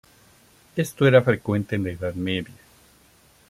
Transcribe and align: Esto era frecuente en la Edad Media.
Esto 0.75 1.05
era 1.07 1.21
frecuente 1.21 1.75
en 1.75 1.83
la 1.83 1.91
Edad 1.91 2.15
Media. 2.15 2.51